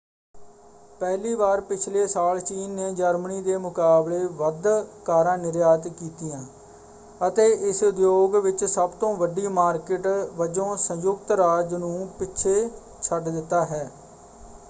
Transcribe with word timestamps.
ਪਹਿਲੀ 1.01 1.33
ਵਾਰ 1.35 1.61
ਪਿਛਲੇ 1.61 2.05
ਸਾਲ 2.07 2.39
ਚੀਨ 2.39 2.69
ਨੇ 2.69 2.91
ਜਰਮਨੀ 2.93 3.41
ਦੇ 3.41 3.57
ਮੁਕਾਬਲੇ 3.57 4.25
ਵੱਧ 4.37 4.67
ਕਾਰਾਂ 5.05 5.37
ਨਿਰਯਾਤ 5.37 5.87
ਕੀਤੀਆਂ 5.89 6.41
ਅਤੇ 7.21 7.47
ਇਸ 7.69 7.83
ਉਦਯੋਗ 7.83 8.35
ਵਿੱਚ 8.37 8.63
ਸਭ 8.65 8.97
ਤੋਂ 8.99 9.15
ਵੱਡੀ 9.17 9.47
ਮਾਰਕਿਟ 9.51 10.07
ਵਜੋਂ 10.35 10.75
ਸੰਯੁਕਤ 10.79 11.31
ਰਾਜ 11.33 11.73
ਨੂੰ 11.75 12.07
ਪਿੱਛੇ 12.19 12.69
ਛੱਡ 13.01 13.29
ਦਿੱਤਾ 13.29 13.63
ਹੈ। 13.65 13.89